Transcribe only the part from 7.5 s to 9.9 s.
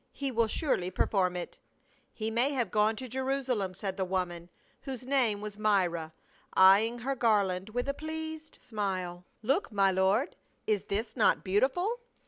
with a pleased THE ROSE OF LEBANON. 71 smile." Look,